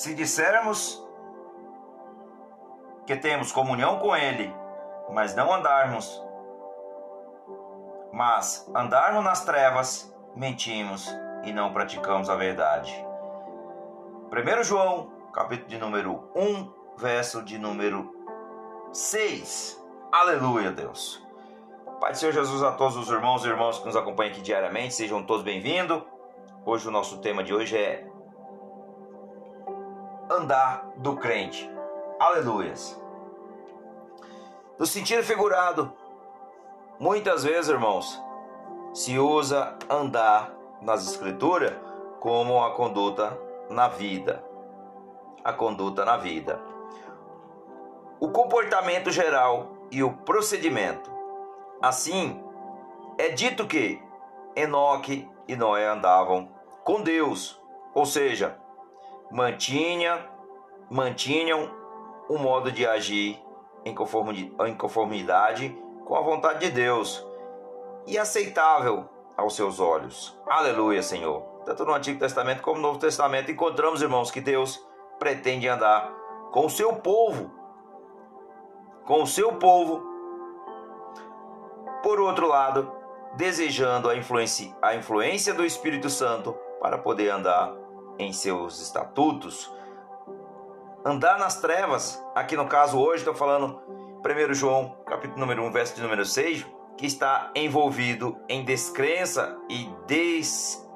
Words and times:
se 0.00 0.14
dissermos 0.14 1.06
que 3.06 3.14
temos 3.14 3.52
comunhão 3.52 3.98
com 3.98 4.16
Ele, 4.16 4.50
mas 5.10 5.36
não 5.36 5.52
andarmos, 5.52 6.24
mas 8.10 8.66
andarmos 8.74 9.22
nas 9.22 9.44
trevas, 9.44 10.10
mentimos 10.34 11.14
e 11.44 11.52
não 11.52 11.74
praticamos 11.74 12.30
a 12.30 12.34
verdade. 12.34 12.94
1 14.32 14.64
João, 14.64 15.10
capítulo 15.34 15.68
de 15.68 15.76
número 15.76 16.30
1, 16.34 16.96
verso 16.96 17.42
de 17.42 17.58
número 17.58 18.10
6. 18.94 19.84
Aleluia, 20.10 20.70
Deus. 20.70 21.22
Pai 22.00 22.12
do 22.12 22.16
Senhor 22.16 22.32
Jesus 22.32 22.62
a 22.62 22.72
todos 22.72 22.96
os 22.96 23.10
irmãos 23.10 23.44
e 23.44 23.48
irmãs 23.48 23.78
que 23.78 23.84
nos 23.84 23.96
acompanham 23.96 24.32
aqui 24.32 24.40
diariamente, 24.40 24.94
sejam 24.94 25.22
todos 25.22 25.44
bem-vindos. 25.44 26.02
Hoje 26.64 26.88
o 26.88 26.90
nosso 26.90 27.18
tema 27.18 27.44
de 27.44 27.52
hoje 27.52 27.76
é 27.76 28.09
andar 30.30 30.86
do 30.96 31.16
crente. 31.16 31.68
Aleluias. 32.20 32.98
No 34.78 34.86
sentido 34.86 35.24
figurado, 35.24 35.92
muitas 36.98 37.42
vezes, 37.42 37.68
irmãos, 37.68 38.22
se 38.94 39.18
usa 39.18 39.76
andar 39.90 40.52
nas 40.80 41.06
escrituras 41.10 41.74
como 42.20 42.62
a 42.62 42.74
conduta 42.74 43.36
na 43.68 43.88
vida. 43.88 44.44
A 45.42 45.52
conduta 45.52 46.04
na 46.04 46.16
vida. 46.16 46.60
O 48.20 48.28
comportamento 48.28 49.10
geral 49.10 49.68
e 49.90 50.02
o 50.02 50.12
procedimento. 50.12 51.10
Assim, 51.82 52.42
é 53.18 53.30
dito 53.30 53.66
que 53.66 54.00
Enoque 54.54 55.28
e 55.48 55.56
Noé 55.56 55.86
andavam 55.86 56.48
com 56.84 57.02
Deus, 57.02 57.60
ou 57.94 58.04
seja, 58.04 58.58
mantinha, 59.30 60.28
mantinham 60.90 61.70
um 62.28 62.36
modo 62.36 62.72
de 62.72 62.84
agir 62.86 63.40
em 63.84 63.94
conformidade 63.94 65.76
com 66.04 66.16
a 66.16 66.20
vontade 66.20 66.66
de 66.66 66.70
Deus 66.70 67.24
e 68.06 68.18
aceitável 68.18 69.08
aos 69.36 69.54
seus 69.54 69.78
olhos. 69.78 70.36
Aleluia, 70.46 71.02
Senhor. 71.02 71.42
Tanto 71.64 71.84
no 71.84 71.94
Antigo 71.94 72.18
Testamento 72.18 72.62
como 72.62 72.76
no 72.76 72.88
Novo 72.88 72.98
Testamento 72.98 73.50
encontramos, 73.50 74.02
irmãos, 74.02 74.30
que 74.30 74.40
Deus 74.40 74.84
pretende 75.18 75.68
andar 75.68 76.12
com 76.50 76.66
o 76.66 76.70
seu 76.70 76.96
povo. 76.96 77.50
Com 79.06 79.22
o 79.22 79.26
seu 79.26 79.54
povo. 79.54 80.02
Por 82.02 82.18
outro 82.18 82.48
lado, 82.48 82.90
desejando 83.36 84.08
a 84.08 84.16
influência, 84.16 84.74
a 84.82 84.94
influência 84.96 85.54
do 85.54 85.64
Espírito 85.64 86.10
Santo 86.10 86.56
para 86.80 86.98
poder 86.98 87.30
andar 87.30 87.72
em 88.18 88.32
seus 88.32 88.80
estatutos, 88.80 89.72
andar 91.04 91.38
nas 91.38 91.60
trevas, 91.60 92.22
aqui 92.34 92.56
no 92.56 92.66
caso 92.66 92.98
hoje 92.98 93.18
estou 93.18 93.34
falando 93.34 93.80
1 94.20 94.54
João, 94.54 94.96
capítulo 95.06 95.40
número 95.40 95.62
1, 95.64 95.72
verso 95.72 95.94
de 95.94 96.02
número 96.02 96.24
6, 96.24 96.66
que 96.96 97.06
está 97.06 97.50
envolvido 97.54 98.38
em 98.48 98.64
descrença 98.64 99.58
e 99.68 99.88
des, 100.06 100.86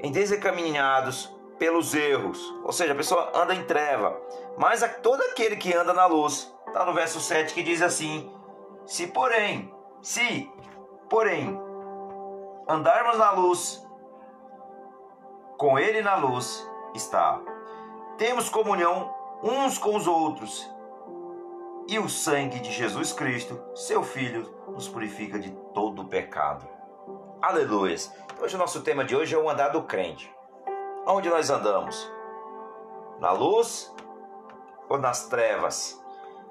em 0.00 0.12
desencaminhados 0.12 1.34
pelos 1.58 1.94
erros. 1.94 2.38
Ou 2.64 2.72
seja, 2.72 2.92
a 2.92 2.96
pessoa 2.96 3.32
anda 3.34 3.54
em 3.54 3.64
treva. 3.64 4.20
Mas 4.58 4.82
a, 4.82 4.88
todo 4.88 5.22
aquele 5.22 5.56
que 5.56 5.74
anda 5.74 5.94
na 5.94 6.06
luz, 6.06 6.54
está 6.66 6.84
no 6.84 6.92
verso 6.92 7.20
7 7.20 7.54
que 7.54 7.62
diz 7.62 7.80
assim: 7.80 8.30
Se 8.84 9.06
porém, 9.06 9.72
se, 10.02 10.50
porém, 11.08 11.58
andarmos 12.68 13.16
na 13.16 13.30
luz, 13.30 13.86
com 15.56 15.78
ele 15.78 16.02
na 16.02 16.16
luz 16.16 16.66
está. 16.94 17.40
Temos 18.18 18.50
comunhão 18.50 19.19
uns 19.42 19.78
com 19.78 19.96
os 19.96 20.06
outros. 20.06 20.68
E 21.88 21.98
o 21.98 22.08
sangue 22.08 22.60
de 22.60 22.70
Jesus 22.70 23.12
Cristo, 23.12 23.60
seu 23.74 24.02
Filho, 24.02 24.54
nos 24.68 24.88
purifica 24.88 25.38
de 25.38 25.50
todo 25.74 26.02
o 26.02 26.08
pecado. 26.08 26.68
Aleluia! 27.42 27.96
Hoje 28.40 28.54
o 28.54 28.58
nosso 28.58 28.82
tema 28.82 29.04
de 29.04 29.16
hoje 29.16 29.34
é 29.34 29.38
o 29.38 29.48
andar 29.48 29.70
do 29.70 29.82
crente. 29.82 30.32
Onde 31.06 31.28
nós 31.28 31.50
andamos? 31.50 32.10
Na 33.18 33.32
luz 33.32 33.92
ou 34.88 34.98
nas 34.98 35.26
trevas? 35.28 36.00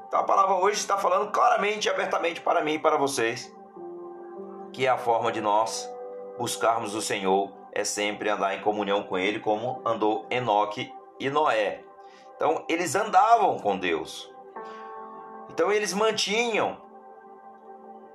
Então 0.07 0.19
a 0.19 0.23
palavra 0.23 0.55
hoje 0.55 0.77
está 0.77 0.97
falando 0.97 1.31
claramente 1.31 1.85
e 1.85 1.89
abertamente 1.89 2.41
para 2.41 2.63
mim 2.63 2.73
e 2.73 2.79
para 2.79 2.97
vocês 2.97 3.53
que 4.71 4.85
é 4.85 4.89
a 4.89 4.97
forma 4.97 5.31
de 5.31 5.41
nós 5.41 5.91
buscarmos 6.37 6.95
o 6.95 7.01
Senhor 7.01 7.51
é 7.71 7.83
sempre 7.83 8.29
andar 8.29 8.55
em 8.55 8.61
comunhão 8.61 9.03
com 9.03 9.17
Ele, 9.17 9.39
como 9.39 9.81
andou 9.85 10.25
Enoque 10.29 10.91
e 11.19 11.29
Noé. 11.29 11.83
Então, 12.39 12.63
eles 12.69 12.95
andavam 12.95 13.59
com 13.59 13.77
Deus. 13.77 14.33
Então, 15.49 15.69
eles 15.69 15.91
mantinham 15.91 16.77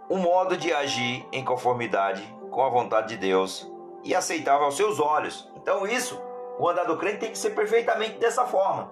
um 0.09 0.17
modo 0.17 0.57
de 0.57 0.73
agir 0.73 1.29
em 1.31 1.45
conformidade 1.45 2.23
com 2.51 2.65
a 2.65 2.71
vontade 2.71 3.09
de 3.09 3.19
Deus 3.19 3.71
e 4.03 4.15
aceitável 4.15 4.65
aos 4.65 4.79
seus 4.79 4.99
olhos. 4.99 5.53
Então, 5.57 5.87
isso, 5.87 6.19
o 6.59 6.67
andar 6.67 6.85
do 6.85 6.97
crente 6.97 7.19
tem 7.19 7.31
que 7.33 7.37
ser 7.37 7.51
perfeitamente 7.51 8.17
dessa 8.17 8.47
forma. 8.47 8.91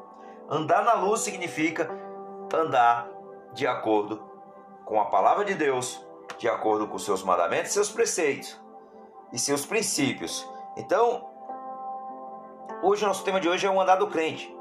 Andar 0.50 0.84
na 0.84 0.92
luz 0.92 1.20
significa 1.20 1.88
andar 2.54 3.08
de 3.54 3.66
acordo 3.66 4.22
com 4.84 5.00
a 5.00 5.06
palavra 5.06 5.46
de 5.46 5.54
Deus, 5.54 6.06
de 6.36 6.46
acordo 6.46 6.86
com 6.86 6.98
seus 6.98 7.22
mandamentos, 7.22 7.72
seus 7.72 7.90
preceitos 7.90 8.60
e 9.32 9.38
seus 9.38 9.64
princípios. 9.64 10.46
Então, 10.76 11.26
hoje 12.82 13.02
o 13.02 13.08
nosso 13.08 13.24
tema 13.24 13.40
de 13.40 13.48
hoje 13.48 13.66
é 13.66 13.70
o 13.70 13.80
andar 13.80 13.96
do 13.96 14.08
crente. 14.08 14.54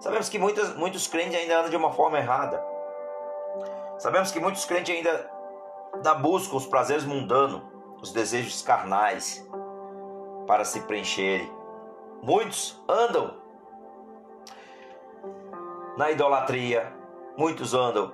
Sabemos 0.00 0.28
que 0.28 0.38
muitos, 0.38 0.74
muitos 0.76 1.06
crentes 1.06 1.38
ainda 1.38 1.58
andam 1.58 1.70
de 1.70 1.76
uma 1.76 1.92
forma 1.92 2.18
errada. 2.18 2.62
Sabemos 3.98 4.30
que 4.30 4.38
muitos 4.38 4.64
crentes 4.64 4.94
ainda 4.94 5.30
da 6.02 6.14
buscam 6.14 6.56
os 6.56 6.66
prazeres 6.66 7.04
mundanos, 7.04 7.62
os 8.00 8.12
desejos 8.12 8.60
carnais 8.62 9.46
para 10.46 10.64
se 10.64 10.80
preencherem. 10.82 11.50
Muitos 12.22 12.82
andam 12.88 13.34
na 15.96 16.10
idolatria, 16.10 16.92
muitos 17.36 17.72
andam 17.72 18.12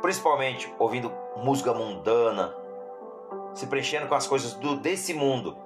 principalmente 0.00 0.72
ouvindo 0.78 1.10
música 1.36 1.72
mundana, 1.72 2.54
se 3.54 3.66
preenchendo 3.66 4.06
com 4.06 4.14
as 4.14 4.26
coisas 4.26 4.54
do, 4.54 4.76
desse 4.76 5.14
mundo. 5.14 5.56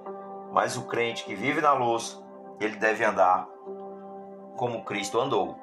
Mas 0.51 0.77
o 0.77 0.87
crente 0.87 1.25
que 1.25 1.35
vive 1.35 1.61
na 1.61 1.73
luz, 1.73 2.19
ele 2.59 2.75
deve 2.77 3.03
andar 3.03 3.47
como 4.59 4.83
Cristo 4.83 5.17
andou. 5.21 5.57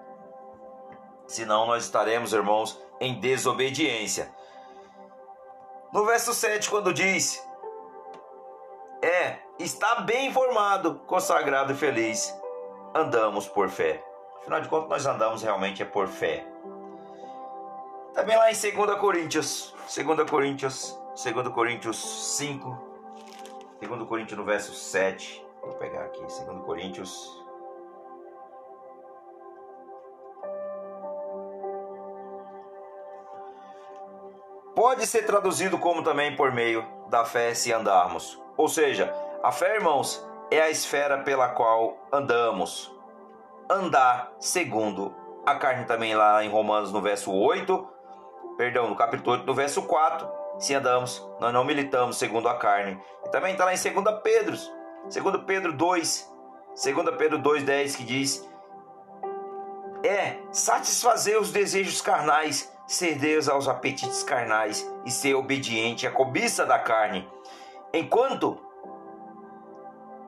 Senão 1.27 1.67
nós 1.67 1.85
estaremos, 1.85 2.33
irmãos, 2.33 2.83
em 2.99 3.21
desobediência. 3.21 4.35
No 5.93 6.07
verso 6.07 6.33
7, 6.33 6.71
quando 6.71 6.95
diz: 6.95 7.47
É, 9.03 9.37
está 9.59 9.97
bem 9.97 10.29
informado, 10.29 10.95
consagrado 11.07 11.75
e 11.75 11.77
feliz, 11.77 12.35
andamos 12.95 13.47
por 13.47 13.69
fé. 13.69 14.03
Afinal 14.41 14.63
de 14.63 14.69
contas, 14.69 14.89
nós 14.89 15.07
andamos 15.07 15.43
realmente 15.43 15.83
é 15.83 15.85
por 15.85 16.09
fé. 16.09 16.47
Também 18.15 18.35
lá 18.39 18.51
em 18.51 18.55
2 18.55 18.99
Coríntios, 18.99 19.75
2 19.95 20.31
Coríntios, 20.31 20.99
2 21.23 21.49
Coríntios 21.49 22.37
5, 22.39 22.79
2 23.79 24.09
Coríntios 24.09 24.39
no 24.39 24.45
verso 24.47 24.73
7. 24.73 25.45
Vou 25.61 25.75
pegar 25.75 26.05
aqui, 26.05 26.21
2 26.21 26.65
Coríntios 26.65 27.46
pode 34.77 35.07
ser 35.07 35.25
traduzido 35.25 35.79
como 35.79 36.03
também 36.03 36.37
por 36.37 36.53
meio 36.53 36.85
da 37.09 37.25
fé 37.25 37.55
se 37.55 37.73
andarmos. 37.73 38.39
Ou 38.59 38.69
seja, 38.69 39.13
a 39.43 39.51
fé, 39.51 39.77
irmãos, 39.77 40.25
é 40.51 40.61
a 40.61 40.71
esfera 40.71 41.23
pela 41.23 41.49
qual 41.49 41.97
andamos. 42.13 42.95
Andar 43.71 44.33
segundo 44.39 45.15
a 45.47 45.55
carne 45.55 45.87
também 45.87 46.15
lá 46.15 46.45
em 46.45 46.51
Romanos 46.51 46.93
no 46.93 47.01
verso 47.01 47.33
8, 47.33 47.89
perdão, 48.59 48.89
no 48.89 48.95
capítulo 48.95 49.33
8, 49.37 49.47
no 49.47 49.55
verso 49.55 49.83
4, 49.83 50.29
se 50.59 50.75
andamos, 50.75 51.27
nós 51.41 51.53
não 51.55 51.65
militamos 51.65 52.19
segundo 52.19 52.47
a 52.47 52.57
carne. 52.57 53.01
E 53.25 53.31
também 53.31 53.53
está 53.53 53.65
lá 53.65 53.73
em 53.73 53.79
2 53.79 54.21
Pedro, 54.23 54.57
2 55.05 55.45
Pedro 55.47 55.73
2, 55.73 56.35
2 56.85 57.17
Pedro 57.17 57.39
2,10 57.39 57.97
que 57.97 58.05
diz: 58.05 58.49
É 60.05 60.37
satisfazer 60.53 61.41
os 61.41 61.51
desejos 61.51 62.03
carnais 62.03 62.76
Deus 63.19 63.49
aos 63.49 63.69
apetites 63.69 64.23
carnais 64.23 64.89
e 65.05 65.11
ser 65.11 65.35
obediente 65.35 66.07
à 66.07 66.11
cobiça 66.11 66.65
da 66.65 66.79
carne. 66.79 67.29
Enquanto 67.93 68.59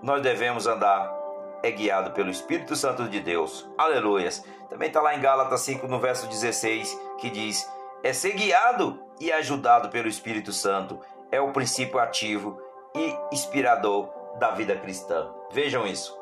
nós 0.03 0.23
devemos 0.23 0.67
andar 0.67 1.19
é 1.63 1.71
guiado 1.71 2.13
pelo 2.13 2.31
Espírito 2.31 2.77
Santo 2.77 3.09
de 3.09 3.21
Deus. 3.21 3.69
Aleluias. 3.77 4.45
Também 4.69 4.89
está 4.89 5.01
lá 5.01 5.15
em 5.15 5.21
Gálatas 5.21 5.61
5, 5.63 5.89
no 5.89 5.99
verso 5.99 6.27
16, 6.27 6.99
que 7.19 7.31
diz: 7.31 7.69
É 8.03 8.13
ser 8.13 8.33
guiado 8.33 9.01
e 9.21 9.33
ajudado 9.33 9.89
pelo 9.89 10.09
Espírito 10.09 10.53
Santo. 10.53 11.01
É 11.31 11.41
o 11.41 11.53
princípio 11.53 11.99
ativo 11.99 12.61
e 12.95 13.15
inspirador 13.33 14.09
da 14.39 14.51
vida 14.53 14.77
cristã. 14.77 15.31
Vejam 15.51 15.87
isso. 15.87 16.17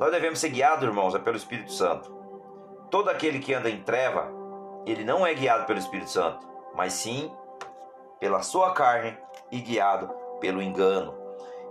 Nós 0.00 0.10
devemos 0.10 0.38
ser 0.38 0.48
guiados, 0.48 0.84
irmãos, 0.84 1.14
é 1.14 1.18
pelo 1.18 1.36
Espírito 1.36 1.72
Santo. 1.72 2.10
Todo 2.90 3.10
aquele 3.10 3.38
que 3.38 3.54
anda 3.54 3.70
em 3.70 3.82
treva, 3.82 4.41
ele 4.86 5.04
não 5.04 5.26
é 5.26 5.32
guiado 5.34 5.66
pelo 5.66 5.78
Espírito 5.78 6.10
Santo, 6.10 6.46
mas 6.74 6.92
sim 6.92 7.32
pela 8.18 8.42
sua 8.42 8.72
carne 8.72 9.16
e 9.50 9.60
guiado 9.60 10.08
pelo 10.40 10.62
engano. 10.62 11.14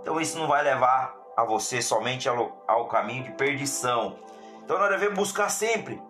Então 0.00 0.20
isso 0.20 0.38
não 0.38 0.46
vai 0.46 0.62
levar 0.62 1.16
a 1.36 1.44
você 1.44 1.80
somente 1.80 2.28
ao, 2.28 2.64
ao 2.66 2.88
caminho 2.88 3.24
de 3.24 3.32
perdição. 3.32 4.18
Então 4.62 4.78
nós 4.78 4.90
devemos 4.90 5.18
buscar 5.18 5.48
sempre 5.48 6.02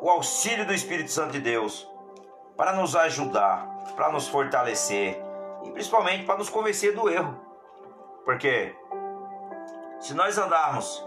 o 0.00 0.08
auxílio 0.08 0.66
do 0.66 0.74
Espírito 0.74 1.10
Santo 1.10 1.32
de 1.32 1.40
Deus 1.40 1.88
para 2.56 2.72
nos 2.74 2.94
ajudar, 2.94 3.66
para 3.96 4.10
nos 4.10 4.28
fortalecer 4.28 5.20
e 5.64 5.70
principalmente 5.70 6.24
para 6.24 6.36
nos 6.36 6.48
convencer 6.48 6.94
do 6.94 7.08
erro. 7.08 7.40
Porque 8.24 8.74
se 10.00 10.14
nós 10.14 10.38
andarmos 10.38 11.04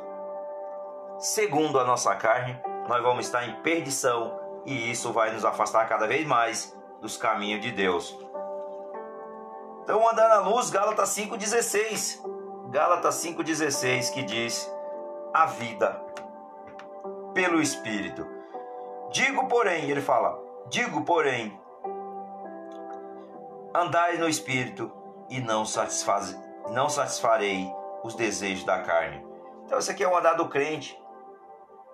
segundo 1.20 1.80
a 1.80 1.84
nossa 1.84 2.16
carne, 2.16 2.60
nós 2.88 3.02
vamos 3.02 3.26
estar 3.26 3.48
em 3.48 3.62
perdição 3.62 4.47
e 4.68 4.92
isso 4.92 5.14
vai 5.14 5.32
nos 5.32 5.46
afastar 5.46 5.88
cada 5.88 6.06
vez 6.06 6.28
mais 6.28 6.78
dos 7.02 7.16
caminhos 7.16 7.62
de 7.62 7.72
Deus. 7.72 8.20
Então, 9.82 10.08
andar 10.08 10.28
na 10.28 10.40
luz, 10.40 10.70
Gálatas 10.70 11.10
5,16. 11.12 12.22
Gálatas 12.70 13.16
5,16 13.24 14.12
que 14.12 14.22
diz: 14.24 14.70
A 15.34 15.46
vida 15.46 16.04
pelo 17.34 17.62
Espírito. 17.62 18.28
Digo, 19.10 19.48
porém, 19.48 19.90
ele 19.90 20.02
fala: 20.02 20.38
Digo, 20.68 21.06
porém, 21.06 21.58
andai 23.74 24.18
no 24.18 24.28
Espírito 24.28 24.92
e 25.30 25.40
não, 25.40 25.64
satisfaz, 25.64 26.38
não 26.72 26.90
satisfarei 26.90 27.74
os 28.04 28.16
desejos 28.16 28.66
da 28.66 28.82
carne. 28.82 29.26
Então, 29.64 29.80
isso 29.80 29.92
aqui 29.92 30.04
é 30.04 30.08
o 30.10 30.18
andar 30.18 30.34
do 30.34 30.50
crente, 30.50 31.02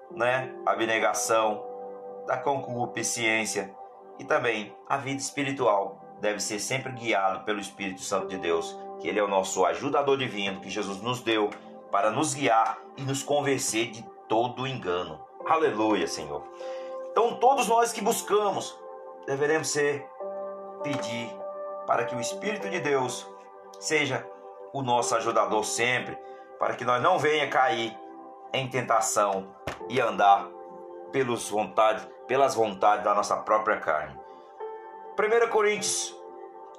né? 0.10 0.52
Abnegação, 0.66 1.73
da 2.26 2.38
concupiscência 2.38 3.74
e 4.20 4.24
também 4.24 4.76
a 4.88 4.98
vida 4.98 5.22
espiritual 5.22 6.02
deve 6.20 6.40
ser 6.40 6.60
sempre 6.60 6.92
guiado 6.92 7.44
pelo 7.44 7.60
Espírito 7.60 8.02
Santo 8.02 8.28
de 8.28 8.38
Deus, 8.38 8.78
que 9.00 9.08
ele 9.08 9.20
é 9.20 9.24
o 9.24 9.28
nosso 9.28 9.66
ajudador 9.66 10.18
divino 10.18 10.62
que 10.62 10.70
Jesus 10.70 11.02
nos 11.02 11.22
deu 11.22 11.50
para 11.92 12.10
nos 12.10 12.34
guiar 12.34 12.80
e 12.96 13.02
nos 13.02 13.22
convencer 13.22 13.92
de 13.92 14.04
todo 14.28 14.66
engano. 14.66 15.20
Aleluia, 15.46 16.08
Senhor. 16.08 16.44
Então, 17.12 17.36
todos 17.36 17.68
nós 17.68 17.92
que 17.92 18.02
buscamos 18.02 18.78
deveremos 19.28 19.70
ser 19.70 20.08
pedir 20.82 21.30
para 21.86 22.06
que 22.06 22.16
o 22.16 22.20
Espírito 22.20 22.70
de 22.70 22.80
Deus 22.80 23.28
seja 23.80 24.26
o 24.72 24.82
nosso 24.82 25.16
ajudador 25.16 25.64
sempre, 25.64 26.18
para 26.58 26.76
que 26.76 26.86
nós 26.86 27.02
não 27.02 27.20
venha 27.20 27.50
cair 27.50 27.96
em 28.54 28.68
tentação 28.68 29.54
e 29.90 30.00
andar 30.00 30.48
pelos 31.14 31.50
vontades, 31.50 32.06
pelas 32.28 32.56
vontades 32.56 33.06
da 33.06 33.14
nossa 33.14 33.38
própria 33.38 33.78
carne. 33.78 34.20
1 35.18 35.50
Coríntios 35.50 36.20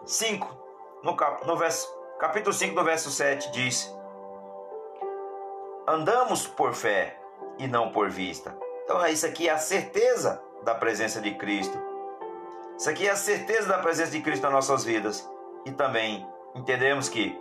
5, 0.04 1.00
no, 1.04 1.16
cap, 1.16 1.46
no 1.46 1.56
verso, 1.56 1.88
capítulo 2.18 2.52
5, 2.52 2.74
no 2.74 2.84
verso 2.84 3.10
7, 3.10 3.52
diz: 3.52 3.96
Andamos 5.86 6.46
por 6.46 6.74
fé 6.74 7.18
e 7.58 7.68
não 7.68 7.92
por 7.92 8.10
vista. 8.10 8.58
Então, 8.82 9.06
isso 9.06 9.24
aqui 9.24 9.48
é 9.48 9.52
a 9.52 9.58
certeza 9.58 10.42
da 10.64 10.74
presença 10.74 11.20
de 11.20 11.34
Cristo. 11.36 11.78
Isso 12.76 12.90
aqui 12.90 13.06
é 13.06 13.12
a 13.12 13.16
certeza 13.16 13.68
da 13.68 13.78
presença 13.78 14.10
de 14.10 14.20
Cristo 14.20 14.42
nas 14.42 14.52
nossas 14.52 14.84
vidas. 14.84 15.30
E 15.64 15.70
também 15.70 16.26
entendemos 16.54 17.08
que 17.08 17.38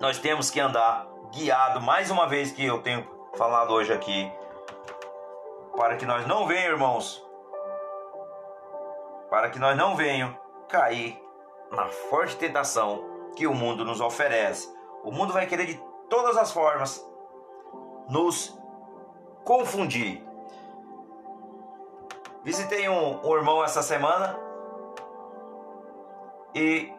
nós 0.00 0.18
temos 0.18 0.50
que 0.50 0.58
andar 0.58 1.08
guiado, 1.32 1.80
mais 1.80 2.10
uma 2.10 2.26
vez 2.26 2.50
que 2.50 2.64
eu 2.64 2.82
tenho 2.82 3.06
falado 3.36 3.72
hoje 3.72 3.92
aqui, 3.92 4.30
para 5.76 5.96
que 5.96 6.06
nós 6.06 6.26
não 6.26 6.46
venham, 6.46 6.72
irmãos, 6.72 7.24
para 9.30 9.50
que 9.50 9.58
nós 9.58 9.76
não 9.76 9.94
venham 9.94 10.36
cair 10.68 11.22
na 11.70 11.86
forte 11.88 12.36
tentação 12.36 13.04
que 13.36 13.46
o 13.46 13.54
mundo 13.54 13.84
nos 13.84 14.00
oferece. 14.00 14.74
O 15.04 15.12
mundo 15.12 15.32
vai 15.32 15.46
querer 15.46 15.66
de 15.66 15.80
todas 16.08 16.36
as 16.36 16.50
formas 16.50 17.04
nos 18.08 18.58
confundir. 19.44 20.24
Visitei 22.42 22.88
um, 22.88 23.26
um 23.26 23.36
irmão 23.36 23.62
essa 23.62 23.82
semana 23.82 24.38
e 26.54 26.92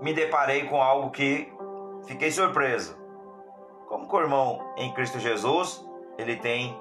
me 0.00 0.12
deparei 0.12 0.68
com 0.68 0.80
algo 0.80 1.10
que 1.10 1.52
fiquei 2.04 2.30
surpreso. 2.30 2.96
Como 3.88 4.08
que 4.08 4.14
o 4.14 4.20
irmão 4.20 4.72
em 4.76 4.92
Cristo 4.92 5.18
Jesus, 5.18 5.84
ele 6.16 6.36
tem 6.36 6.78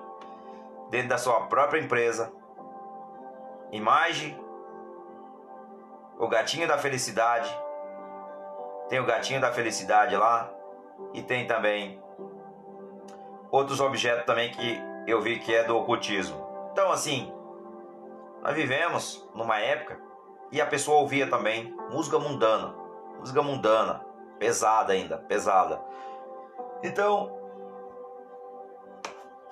dentro 0.92 1.08
da 1.08 1.18
sua 1.18 1.48
própria 1.48 1.80
empresa. 1.80 2.32
Imagem, 3.72 4.38
o 6.20 6.28
gatinho 6.28 6.68
da 6.68 6.78
felicidade. 6.78 7.50
Tem 8.90 9.00
o 9.00 9.06
gatinho 9.06 9.40
da 9.40 9.52
felicidade 9.52 10.16
lá 10.18 10.54
e 11.14 11.24
tem 11.24 11.48
também 11.48 12.04
outros 13.50 13.80
objetos 13.80 14.26
também 14.26 14.52
que 14.52 14.80
eu 15.08 15.22
vi 15.22 15.40
que 15.40 15.56
é 15.56 15.64
do 15.64 15.78
ocultismo. 15.78 16.70
Então 16.74 16.92
assim, 16.92 17.34
nós 18.44 18.54
vivemos 18.54 19.28
numa 19.34 19.60
época 19.60 19.98
e 20.52 20.60
a 20.60 20.66
pessoa 20.66 21.00
ouvia 21.00 21.30
também 21.30 21.74
música 21.90 22.20
mundana, 22.20 22.76
música 23.18 23.42
mundana, 23.42 24.06
pesada 24.38 24.92
ainda, 24.92 25.18
pesada. 25.20 25.82
Então, 26.84 27.41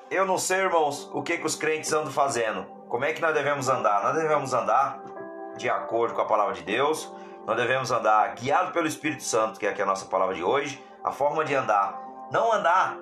eu 0.09 0.25
não 0.25 0.37
sei, 0.37 0.57
irmãos, 0.57 1.09
o 1.13 1.21
que, 1.21 1.37
que 1.37 1.45
os 1.45 1.55
crentes 1.55 1.93
andam 1.93 2.11
fazendo. 2.11 2.65
Como 2.87 3.05
é 3.05 3.13
que 3.13 3.21
nós 3.21 3.33
devemos 3.33 3.69
andar? 3.69 4.03
Nós 4.03 4.15
devemos 4.15 4.53
andar 4.53 5.03
de 5.57 5.69
acordo 5.69 6.15
com 6.15 6.21
a 6.21 6.25
palavra 6.25 6.53
de 6.55 6.63
Deus. 6.63 7.11
Nós 7.45 7.55
devemos 7.55 7.91
andar 7.91 8.33
guiado 8.35 8.71
pelo 8.71 8.87
Espírito 8.87 9.23
Santo, 9.23 9.59
que 9.59 9.67
é 9.67 9.81
a 9.81 9.85
nossa 9.85 10.05
palavra 10.05 10.33
de 10.33 10.43
hoje. 10.43 10.83
A 11.03 11.11
forma 11.11 11.45
de 11.45 11.53
andar. 11.53 12.01
Não 12.31 12.51
andar 12.51 12.97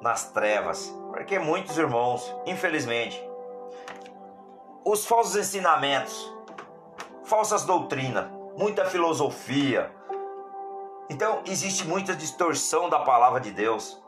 nas 0.00 0.30
trevas. 0.32 0.88
Porque 1.10 1.38
muitos 1.38 1.76
irmãos, 1.76 2.34
infelizmente, 2.46 3.22
os 4.84 5.06
falsos 5.06 5.36
ensinamentos, 5.36 6.34
falsas 7.24 7.64
doutrinas, 7.64 8.26
muita 8.56 8.86
filosofia. 8.86 9.94
Então, 11.10 11.42
existe 11.46 11.86
muita 11.86 12.16
distorção 12.16 12.88
da 12.88 13.00
palavra 13.00 13.38
de 13.38 13.50
Deus 13.50 14.01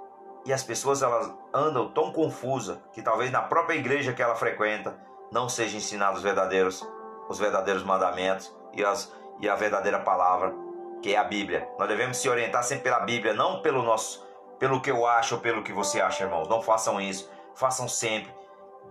e 0.45 0.53
as 0.53 0.63
pessoas 0.63 1.03
elas 1.03 1.33
andam 1.53 1.89
tão 1.89 2.13
confusas 2.13 2.79
que 2.93 3.03
talvez 3.03 3.31
na 3.31 3.43
própria 3.43 3.77
igreja 3.77 4.13
que 4.13 4.23
ela 4.23 4.35
frequenta 4.35 4.97
não 5.33 5.49
sejam 5.49 5.79
ensinados 5.79 6.19
os 6.19 6.23
verdadeiros 6.23 6.87
os 7.29 7.39
verdadeiros 7.39 7.83
mandamentos 7.83 8.55
e, 8.75 8.85
as, 8.85 9.13
e 9.41 9.49
a 9.49 9.55
verdadeira 9.55 9.99
palavra 9.99 10.55
que 11.03 11.15
é 11.15 11.19
a 11.19 11.25
Bíblia. 11.25 11.69
Nós 11.79 11.87
devemos 11.87 12.17
se 12.17 12.29
orientar 12.29 12.63
sempre 12.65 12.85
pela 12.85 13.01
Bíblia, 13.01 13.35
não 13.35 13.61
pelo 13.61 13.83
nosso 13.83 14.25
pelo 14.59 14.81
que 14.81 14.91
eu 14.91 15.05
acho 15.05 15.35
ou 15.35 15.41
pelo 15.43 15.63
que 15.63 15.73
você 15.73 16.01
acha, 16.01 16.25
irmão. 16.25 16.45
Não 16.45 16.63
façam 16.63 16.99
isso. 16.99 17.31
Façam 17.55 17.87
sempre 17.87 18.33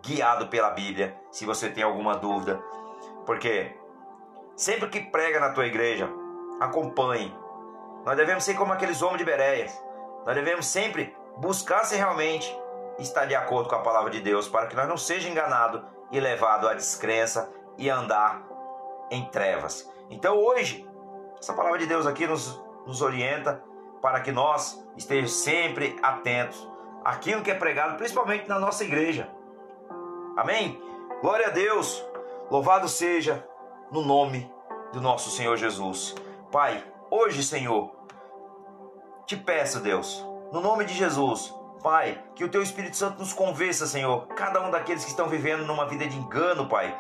guiado 0.04 0.48
pela 0.48 0.70
Bíblia, 0.70 1.16
se 1.32 1.46
você 1.46 1.70
tem 1.70 1.84
alguma 1.84 2.16
dúvida. 2.16 2.62
Porque 3.26 3.76
sempre 4.56 4.90
que 4.90 5.00
prega 5.00 5.40
na 5.40 5.52
tua 5.54 5.66
igreja, 5.66 6.08
acompanhe. 6.60 7.36
Nós 8.06 8.16
devemos 8.16 8.44
ser 8.44 8.54
como 8.54 8.74
aqueles 8.74 9.02
homens 9.02 9.20
de 9.20 9.26
Bereias. 9.26 9.84
Nós 10.26 10.36
devemos 10.36 10.68
sempre 10.68 11.16
buscasse 11.38 11.96
realmente 11.96 12.56
estar 13.00 13.26
de 13.26 13.36
acordo 13.36 13.70
com 13.70 13.76
a 13.76 13.82
palavra 13.82 14.10
de 14.10 14.22
Deus, 14.22 14.48
para 14.48 14.68
que 14.68 14.76
nós 14.76 14.88
não 14.88 14.98
seja 14.98 15.30
enganado 15.30 15.84
e 16.12 16.20
levado 16.20 16.68
à 16.68 16.74
descrença 16.74 17.52
e 17.78 17.90
andar 17.90 18.44
em 19.10 19.26
trevas. 19.26 19.90
Então 20.10 20.38
hoje, 20.38 20.88
essa 21.40 21.54
palavra 21.54 21.80
de 21.80 21.86
Deus 21.86 22.06
aqui 22.06 22.28
nos, 22.28 22.62
nos 22.86 23.02
orienta 23.02 23.64
para 24.02 24.22
que 24.22 24.32
nós 24.32 24.86
estejamos 24.96 25.34
sempre 25.34 25.98
atentos 26.04 26.70
àquilo 27.04 27.42
que 27.42 27.52
é 27.52 27.56
pregado, 27.56 27.98
principalmente 27.98 28.48
na 28.48 28.60
nossa 28.60 28.84
igreja. 28.84 29.30
Amém? 30.38 30.82
Glória 31.22 31.48
a 31.48 31.52
Deus, 31.52 32.04
louvado 32.50 32.88
seja 32.88 33.48
no 33.92 34.02
nome 34.02 34.52
do 34.92 35.02
nosso 35.02 35.30
Senhor 35.32 35.56
Jesus. 35.58 36.16
Pai, 36.52 36.84
hoje, 37.10 37.44
Senhor, 37.44 37.92
te 39.26 39.38
peço, 39.38 39.80
Deus, 39.80 40.26
no 40.54 40.62
nome 40.62 40.86
de 40.86 40.94
Jesus, 40.94 41.52
Pai, 41.82 42.24
que 42.36 42.44
o 42.44 42.50
Teu 42.50 42.62
Espírito 42.62 42.96
Santo 42.96 43.18
nos 43.18 43.34
convença, 43.34 43.88
Senhor, 43.88 44.28
cada 44.28 44.62
um 44.62 44.70
daqueles 44.70 45.04
que 45.04 45.10
estão 45.10 45.28
vivendo 45.28 45.66
numa 45.66 45.88
vida 45.88 46.06
de 46.06 46.16
engano, 46.16 46.70
Pai, 46.70 46.96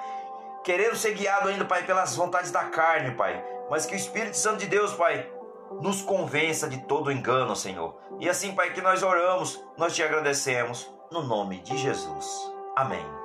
querendo 0.64 0.96
ser 0.96 1.14
guiado 1.14 1.48
ainda, 1.50 1.64
Pai, 1.64 1.84
pelas 1.84 2.16
vontades 2.16 2.50
da 2.50 2.64
carne, 2.64 3.12
Pai, 3.12 3.46
mas 3.70 3.86
que 3.86 3.94
o 3.94 3.96
Espírito 3.96 4.36
Santo 4.36 4.58
de 4.58 4.66
Deus, 4.66 4.94
Pai, 4.94 5.32
nos 5.80 6.02
convença 6.02 6.68
de 6.68 6.80
todo 6.80 7.12
engano, 7.12 7.56
Senhor. 7.56 7.96
E 8.20 8.28
assim, 8.28 8.56
Pai, 8.56 8.74
que 8.74 8.82
nós 8.82 9.04
oramos, 9.04 9.64
nós 9.78 9.94
te 9.94 10.02
agradecemos, 10.02 10.92
no 11.12 11.22
nome 11.22 11.60
de 11.60 11.78
Jesus. 11.78 12.52
Amém. 12.76 13.23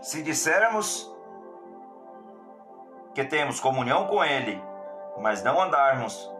Se 0.00 0.22
dissermos 0.22 1.14
que 3.14 3.22
temos 3.22 3.60
comunhão 3.60 4.06
com 4.06 4.24
Ele, 4.24 4.62
mas 5.18 5.42
não 5.42 5.60
andarmos, 5.60 6.30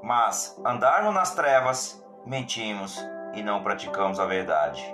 mas 0.00 0.60
andarmos 0.64 1.12
nas 1.12 1.34
trevas, 1.34 2.04
mentimos 2.24 3.04
e 3.34 3.42
não 3.42 3.64
praticamos 3.64 4.20
a 4.20 4.26
verdade. 4.26 4.84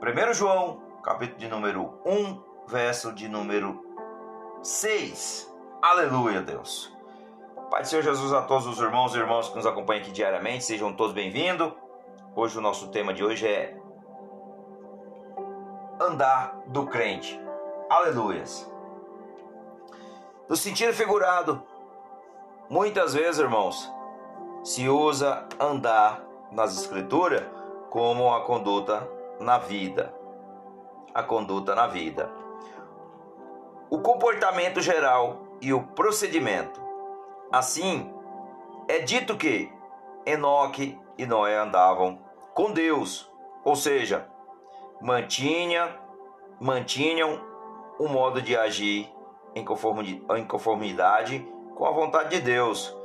1 0.00 0.34
João, 0.34 0.80
capítulo 1.02 1.38
de 1.38 1.48
número 1.48 2.00
1, 2.04 2.42
verso 2.66 3.12
de 3.12 3.28
número 3.28 3.86
6. 4.64 5.48
Aleluia, 5.80 6.40
Deus. 6.42 6.92
Pai 7.70 7.82
do 7.82 7.88
Senhor 7.88 8.02
Jesus 8.02 8.32
a 8.32 8.42
todos 8.42 8.66
os 8.66 8.80
irmãos 8.80 9.14
e 9.14 9.18
irmãs 9.18 9.48
que 9.48 9.54
nos 9.54 9.66
acompanham 9.66 10.02
aqui 10.02 10.10
diariamente, 10.10 10.64
sejam 10.64 10.92
todos 10.92 11.14
bem-vindos. 11.14 11.72
Hoje 12.34 12.58
o 12.58 12.60
nosso 12.60 12.88
tema 12.88 13.14
de 13.14 13.22
hoje 13.22 13.46
é 13.46 13.81
andar 16.00 16.56
do 16.66 16.86
crente. 16.86 17.40
Aleluias. 17.88 18.70
No 20.48 20.56
sentido 20.56 20.92
figurado, 20.92 21.62
muitas 22.68 23.14
vezes, 23.14 23.38
irmãos, 23.38 23.90
se 24.62 24.88
usa 24.88 25.46
andar 25.58 26.22
nas 26.50 26.76
escrituras 26.76 27.42
como 27.90 28.32
a 28.34 28.44
conduta 28.44 29.08
na 29.40 29.58
vida. 29.58 30.14
A 31.14 31.22
conduta 31.22 31.74
na 31.74 31.86
vida. 31.86 32.30
O 33.90 34.00
comportamento 34.00 34.80
geral 34.80 35.42
e 35.60 35.72
o 35.72 35.82
procedimento. 35.82 36.80
Assim, 37.50 38.12
é 38.88 39.00
dito 39.00 39.36
que 39.36 39.70
Enoque 40.24 40.98
e 41.18 41.26
Noé 41.26 41.56
andavam 41.56 42.18
com 42.54 42.72
Deus, 42.72 43.30
ou 43.64 43.76
seja, 43.76 44.26
mantinha, 45.02 45.98
mantinham 46.60 47.40
um 47.98 48.08
modo 48.08 48.40
de 48.40 48.56
agir 48.56 49.12
em 49.54 49.64
conformidade 49.64 51.46
com 51.74 51.84
a 51.84 51.90
vontade 51.90 52.30
de 52.30 52.40
Deus 52.40 52.96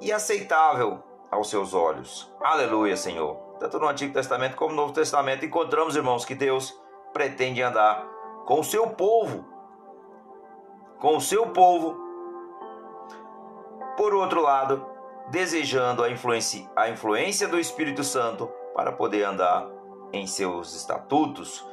e 0.00 0.12
aceitável 0.12 1.02
aos 1.30 1.50
seus 1.50 1.74
olhos. 1.74 2.32
Aleluia, 2.40 2.96
Senhor. 2.96 3.36
Tanto 3.58 3.78
no 3.78 3.88
Antigo 3.88 4.14
Testamento 4.14 4.56
como 4.56 4.70
no 4.70 4.82
Novo 4.82 4.92
Testamento 4.92 5.44
encontramos, 5.44 5.96
irmãos, 5.96 6.24
que 6.24 6.34
Deus 6.34 6.80
pretende 7.12 7.60
andar 7.60 8.06
com 8.46 8.60
o 8.60 8.64
seu 8.64 8.90
povo. 8.90 9.44
Com 11.00 11.16
o 11.16 11.20
seu 11.20 11.48
povo. 11.48 11.96
Por 13.96 14.14
outro 14.14 14.42
lado, 14.42 14.86
desejando 15.30 16.04
a 16.04 16.10
influência, 16.10 16.70
a 16.76 16.88
influência 16.88 17.48
do 17.48 17.58
Espírito 17.58 18.04
Santo 18.04 18.46
para 18.74 18.92
poder 18.92 19.24
andar 19.24 19.75
em 20.12 20.26
seus 20.26 20.74
estatutos. 20.74 21.66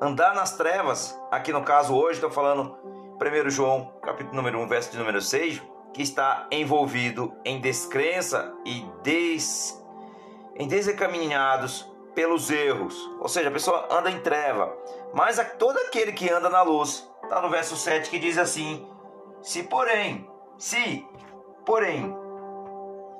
Andar 0.00 0.34
nas 0.34 0.56
trevas, 0.56 1.18
aqui 1.30 1.52
no 1.52 1.62
caso 1.62 1.94
hoje 1.94 2.14
estou 2.14 2.30
falando 2.30 2.76
1 3.20 3.50
João, 3.50 3.92
capítulo 4.02 4.36
número 4.36 4.60
1, 4.60 4.68
verso 4.68 4.92
de 4.92 4.98
número 4.98 5.20
6, 5.20 5.60
que 5.92 6.02
está 6.02 6.46
envolvido 6.52 7.34
em 7.44 7.60
descrença 7.60 8.54
e 8.64 8.86
des, 9.02 9.84
em 10.54 10.68
desencaminhados 10.68 11.90
pelos 12.14 12.50
erros. 12.50 12.96
Ou 13.20 13.28
seja, 13.28 13.48
a 13.48 13.52
pessoa 13.52 13.88
anda 13.90 14.10
em 14.10 14.20
treva. 14.20 14.72
Mas 15.12 15.38
a, 15.38 15.44
todo 15.44 15.76
aquele 15.78 16.12
que 16.12 16.30
anda 16.30 16.48
na 16.48 16.62
luz, 16.62 17.08
está 17.24 17.40
no 17.40 17.50
verso 17.50 17.76
7 17.76 18.10
que 18.10 18.18
diz 18.18 18.38
assim: 18.38 18.88
Se 19.42 19.64
porém, 19.64 20.30
se, 20.56 21.06
porém, 21.66 22.14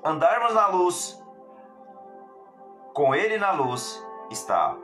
andarmos 0.05 0.55
na 0.55 0.69
luz, 0.69 1.21
com 2.99 3.15
Ele 3.15 3.39
na 3.39 3.53
luz 3.53 4.05
está. 4.29 4.77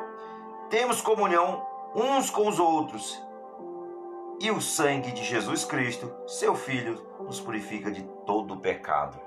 Temos 0.70 1.00
comunhão 1.00 1.66
uns 1.96 2.30
com 2.30 2.46
os 2.46 2.60
outros. 2.60 3.20
E 4.40 4.52
o 4.52 4.60
sangue 4.60 5.10
de 5.10 5.24
Jesus 5.24 5.64
Cristo, 5.64 6.14
seu 6.24 6.54
Filho, 6.54 7.04
nos 7.18 7.40
purifica 7.40 7.90
de 7.90 8.04
todo 8.24 8.54
o 8.54 8.60
pecado. 8.60 9.18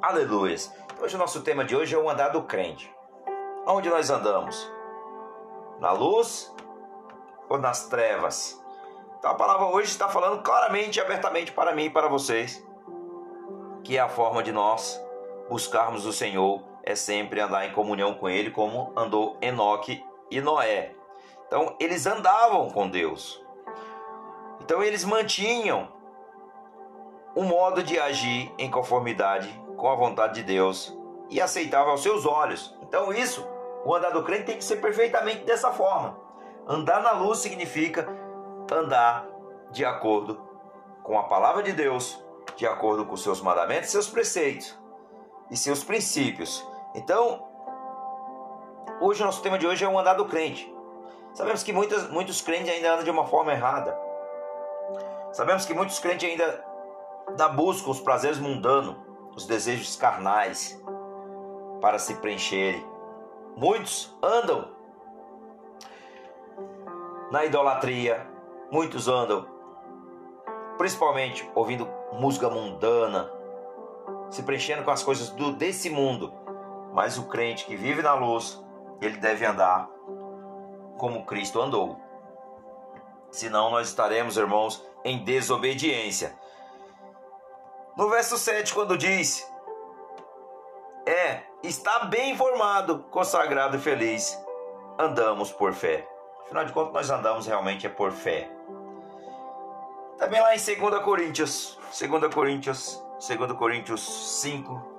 Aleluia! 0.00 0.54
Hoje 1.00 1.16
o 1.16 1.18
nosso 1.18 1.42
tema 1.42 1.64
de 1.64 1.74
hoje 1.74 1.96
é 1.96 1.98
o 1.98 2.08
andar 2.08 2.28
do 2.28 2.44
crente. 2.44 2.94
Onde 3.66 3.90
nós 3.90 4.08
andamos? 4.08 4.72
Na 5.80 5.90
luz 5.90 6.54
ou 7.48 7.58
nas 7.58 7.88
trevas? 7.88 8.64
Então 9.18 9.32
a 9.32 9.34
palavra 9.34 9.66
hoje 9.66 9.88
está 9.88 10.08
falando 10.08 10.44
claramente 10.44 10.98
e 10.98 11.00
abertamente 11.00 11.50
para 11.50 11.74
mim 11.74 11.86
e 11.86 11.90
para 11.90 12.06
vocês 12.06 12.64
que 13.82 13.96
é 13.96 14.00
a 14.00 14.08
forma 14.08 14.44
de 14.44 14.52
nós 14.52 15.04
buscarmos 15.48 16.06
o 16.06 16.12
Senhor 16.12 16.71
é 16.84 16.94
sempre 16.94 17.40
andar 17.40 17.66
em 17.66 17.72
comunhão 17.72 18.14
com 18.14 18.28
Ele, 18.28 18.50
como 18.50 18.92
andou 18.96 19.36
Enoque 19.40 20.04
e 20.30 20.40
Noé. 20.40 20.94
Então, 21.46 21.76
eles 21.78 22.06
andavam 22.06 22.70
com 22.70 22.88
Deus. 22.88 23.44
Então, 24.60 24.82
eles 24.82 25.04
mantinham 25.04 25.92
um 27.36 27.44
modo 27.44 27.82
de 27.82 27.98
agir 27.98 28.52
em 28.58 28.70
conformidade 28.70 29.48
com 29.76 29.88
a 29.88 29.94
vontade 29.94 30.34
de 30.34 30.42
Deus 30.42 30.96
e 31.28 31.40
aceitável 31.40 31.92
aos 31.92 32.02
seus 32.02 32.26
olhos. 32.26 32.76
Então, 32.82 33.12
isso, 33.12 33.46
o 33.84 33.94
andar 33.94 34.10
do 34.10 34.22
crente 34.22 34.44
tem 34.44 34.56
que 34.56 34.64
ser 34.64 34.76
perfeitamente 34.76 35.44
dessa 35.44 35.72
forma. 35.72 36.18
Andar 36.66 37.02
na 37.02 37.12
luz 37.12 37.38
significa 37.38 38.06
andar 38.70 39.26
de 39.70 39.84
acordo 39.84 40.40
com 41.02 41.18
a 41.18 41.24
palavra 41.24 41.62
de 41.62 41.72
Deus, 41.72 42.22
de 42.56 42.66
acordo 42.66 43.04
com 43.06 43.16
seus 43.16 43.40
mandamentos, 43.40 43.90
seus 43.90 44.08
preceitos 44.08 44.78
e 45.50 45.56
seus 45.56 45.82
princípios. 45.82 46.66
Então, 46.94 47.48
hoje 49.00 49.22
o 49.22 49.26
nosso 49.26 49.42
tema 49.42 49.58
de 49.58 49.66
hoje 49.66 49.84
é 49.84 49.88
o 49.88 49.98
andar 49.98 50.14
do 50.14 50.26
crente. 50.26 50.72
Sabemos 51.34 51.62
que 51.62 51.72
muitas, 51.72 52.10
muitos 52.10 52.40
crentes 52.40 52.70
ainda 52.70 52.92
andam 52.92 53.04
de 53.04 53.10
uma 53.10 53.26
forma 53.26 53.52
errada. 53.52 53.98
Sabemos 55.32 55.64
que 55.64 55.72
muitos 55.72 55.98
crentes 55.98 56.28
ainda 56.28 56.64
da 57.36 57.48
buscam 57.48 57.90
os 57.90 58.00
prazeres 58.00 58.38
mundanos, 58.38 58.96
os 59.34 59.46
desejos 59.46 59.96
carnais 59.96 60.80
para 61.80 61.98
se 61.98 62.14
preencherem. 62.16 62.86
Muitos 63.56 64.14
andam 64.22 64.68
na 67.30 67.46
idolatria, 67.46 68.26
muitos 68.70 69.08
andam 69.08 69.46
principalmente 70.76 71.48
ouvindo 71.54 71.88
música 72.12 72.50
mundana, 72.50 73.30
se 74.30 74.42
preenchendo 74.42 74.82
com 74.82 74.90
as 74.90 75.02
coisas 75.02 75.30
do, 75.30 75.52
desse 75.52 75.88
mundo. 75.88 76.41
Mas 76.92 77.18
o 77.18 77.24
crente 77.24 77.64
que 77.64 77.76
vive 77.76 78.02
na 78.02 78.14
luz, 78.14 78.62
ele 79.00 79.16
deve 79.16 79.44
andar 79.44 79.88
como 80.98 81.24
Cristo 81.24 81.60
andou. 81.60 81.98
Senão 83.30 83.70
nós 83.70 83.88
estaremos, 83.88 84.36
irmãos, 84.36 84.86
em 85.04 85.24
desobediência. 85.24 86.38
No 87.96 88.08
verso 88.08 88.36
7, 88.36 88.72
quando 88.72 88.96
diz: 88.96 89.50
É, 91.06 91.42
está 91.62 92.04
bem 92.04 92.32
informado, 92.32 93.00
consagrado 93.10 93.76
e 93.76 93.80
feliz, 93.80 94.38
andamos 94.98 95.50
por 95.50 95.72
fé. 95.72 96.06
Afinal 96.44 96.64
de 96.64 96.72
contas, 96.72 96.92
nós 96.92 97.10
andamos 97.10 97.46
realmente 97.46 97.86
é 97.86 97.90
por 97.90 98.12
fé. 98.12 98.50
Também 100.18 100.40
lá 100.40 100.54
em 100.54 100.58
2 100.58 101.02
Coríntios, 101.02 101.78
2 101.98 102.32
Coríntios, 102.32 103.02
2 103.26 103.52
Coríntios 103.52 104.40
5, 104.40 104.91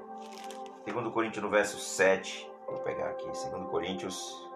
2 0.85 1.13
Coríntios 1.13 1.43
no 1.43 1.49
verso 1.49 1.77
7. 1.77 2.51
Vou 2.67 2.79
pegar 2.79 3.09
aqui, 3.09 3.25
2 3.25 3.69
Coríntios. 3.69 4.49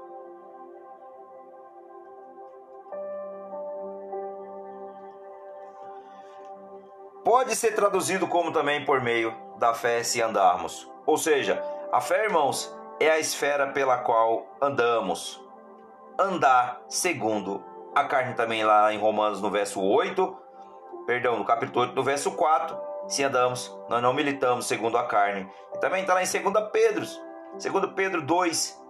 Pode 7.24 7.56
ser 7.56 7.76
traduzido 7.76 8.28
como 8.28 8.54
também 8.54 8.86
por 8.86 9.02
meio 9.02 9.36
da 9.58 9.74
fé 9.74 10.02
se 10.04 10.22
andarmos. 10.22 10.90
Ou 11.06 11.18
seja, 11.18 11.62
a 11.92 12.00
fé, 12.00 12.24
irmãos, 12.24 12.74
é 13.00 13.10
a 13.10 13.20
esfera 13.20 13.68
pela 13.68 13.98
qual 13.98 14.46
andamos. 14.62 15.44
Andar 16.18 16.82
segundo 16.88 17.64
a 17.94 18.06
carne 18.06 18.34
também 18.34 18.64
lá 18.64 18.94
em 18.94 19.00
Romanos 19.00 19.42
no 19.42 19.50
verso 19.50 19.82
8, 19.82 20.38
perdão, 21.08 21.38
no 21.38 21.46
capítulo 21.46 21.86
8, 21.86 21.96
no 21.96 22.04
verso 22.04 22.32
4, 22.32 22.78
se 23.08 23.24
andamos, 23.24 23.74
nós 23.88 24.04
não 24.04 24.14
militamos 24.14 24.68
segundo 24.68 24.98
a 24.98 25.06
carne. 25.06 25.50
E 25.74 25.80
também 25.80 26.02
está 26.02 26.14
lá 26.14 26.22
em 26.22 26.28
2 26.28 26.70
Pedro, 26.72 27.06
2 27.54 27.94
Pedro 27.96 28.22
2, 28.22 28.82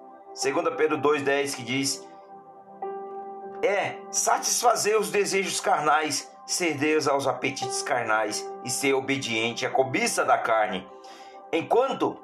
2 0.44 0.76
Pedro 0.76 0.98
2,10 0.98 1.56
que 1.56 1.62
diz: 1.62 2.06
É 3.64 3.98
satisfazer 4.10 5.00
os 5.00 5.12
desejos 5.12 5.62
carnais, 5.62 6.30
ser 6.46 6.74
Deus 6.74 7.08
aos 7.08 7.28
apetites 7.28 7.84
carnais 7.84 8.44
e 8.66 8.70
ser 8.70 8.94
obediente 8.94 9.66
à 9.66 9.70
cobiça 9.70 10.26
da 10.26 10.40
carne. 10.40 10.88
Enquanto 11.54 12.20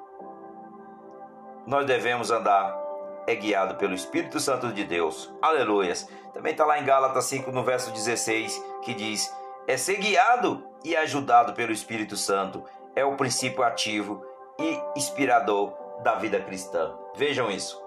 nós 1.66 1.86
devemos 1.86 2.32
andar 2.32 2.82
é 3.26 3.34
guiado 3.34 3.76
pelo 3.76 3.94
Espírito 3.94 4.38
Santo 4.40 4.72
de 4.72 4.84
Deus. 4.84 5.32
Aleluias. 5.40 6.08
Também 6.34 6.52
está 6.52 6.66
lá 6.66 6.78
em 6.78 6.84
Gálatas 6.84 7.24
5, 7.26 7.52
no 7.52 7.62
verso 7.62 7.90
16, 7.92 8.62
que 8.82 8.92
diz: 8.92 9.32
É 9.66 9.76
ser 9.76 9.96
guiado 9.96 10.62
e 10.84 10.94
ajudado 10.94 11.54
pelo 11.54 11.72
Espírito 11.72 12.16
Santo 12.16 12.62
é 12.94 13.04
o 13.04 13.16
princípio 13.16 13.62
ativo 13.64 14.22
e 14.58 14.78
inspirador 14.94 15.72
da 16.02 16.16
vida 16.16 16.38
cristã. 16.40 16.94
Vejam 17.16 17.50
isso. 17.50 17.82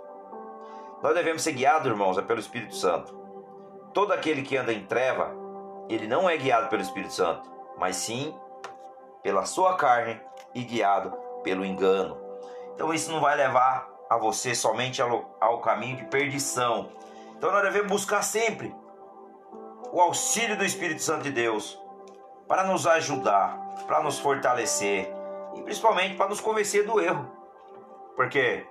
Nós 1.03 1.13
devemos 1.13 1.43
ser 1.43 1.51
guiados, 1.51 1.87
irmãos, 1.87 2.17
é 2.17 2.21
pelo 2.23 2.39
Espírito 2.39 2.75
Santo. 2.75 3.15
Todo 3.93 4.11
aquele 4.11 4.41
que 4.41 4.57
anda 4.57 4.73
em 4.73 4.85
treva, 4.85 5.31
ele 5.87 6.07
não 6.07 6.27
é 6.27 6.35
guiado 6.35 6.67
pelo 6.67 6.81
Espírito 6.81 7.13
Santo, 7.13 7.47
mas 7.77 7.95
sim 7.95 8.35
pela 9.21 9.45
sua 9.45 9.75
carne 9.75 10.19
e 10.55 10.63
guiado 10.63 11.11
pelo 11.43 11.63
engano. 11.63 12.17
Então 12.73 12.91
isso 12.91 13.11
não 13.11 13.21
vai 13.21 13.35
levar 13.35 13.87
a 14.09 14.17
você 14.17 14.55
somente 14.55 15.01
ao, 15.01 15.37
ao 15.39 15.61
caminho 15.61 15.97
de 15.97 16.05
perdição. 16.05 16.89
Então 17.37 17.51
nós 17.51 17.61
devemos 17.61 17.91
buscar 17.91 18.23
sempre 18.23 18.75
o 19.91 20.01
auxílio 20.01 20.57
do 20.57 20.65
Espírito 20.65 21.01
Santo 21.01 21.23
de 21.23 21.31
Deus 21.31 21.79
para 22.47 22.63
nos 22.63 22.87
ajudar, 22.87 23.57
para 23.87 24.01
nos 24.01 24.19
fortalecer 24.19 25.13
e 25.55 25.61
principalmente 25.61 26.15
para 26.15 26.29
nos 26.29 26.39
convencer 26.39 26.85
do 26.85 26.99
erro. 26.99 27.29
Porque 28.15 28.65